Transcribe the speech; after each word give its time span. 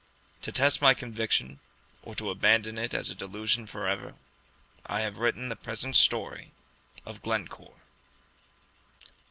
To 0.41 0.51
test 0.51 0.81
my 0.81 0.95
conviction, 0.95 1.59
or 2.01 2.15
to 2.15 2.31
abandon 2.31 2.79
it 2.79 2.95
as 2.95 3.11
a 3.11 3.13
delusion 3.13 3.67
forever, 3.67 4.15
I 4.83 5.01
have 5.01 5.19
written 5.19 5.49
the 5.49 5.55
present 5.55 5.95
story 5.95 6.53
of 7.05 7.21
"Glencore." 7.21 7.81